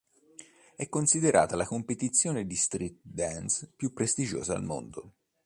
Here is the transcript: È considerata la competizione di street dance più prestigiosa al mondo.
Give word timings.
È 0.75 0.89
considerata 0.89 1.55
la 1.55 1.67
competizione 1.67 2.47
di 2.47 2.55
street 2.55 2.97
dance 3.03 3.71
più 3.75 3.93
prestigiosa 3.93 4.55
al 4.55 4.63
mondo. 4.63 5.13